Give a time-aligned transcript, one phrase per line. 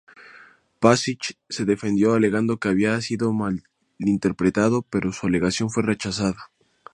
[0.79, 6.51] Pašic se defendió alegando que había sido malinterpretado, pero su alegación fue rechazada.